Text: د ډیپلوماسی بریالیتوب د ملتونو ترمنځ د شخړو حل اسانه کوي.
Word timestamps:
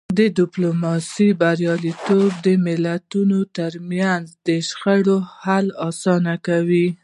د 0.17 0.19
ډیپلوماسی 0.39 1.27
بریالیتوب 1.41 2.31
د 2.45 2.47
ملتونو 2.65 3.39
ترمنځ 3.57 4.25
د 4.47 4.49
شخړو 4.69 5.17
حل 5.41 5.65
اسانه 5.87 6.35
کوي. 6.47 6.87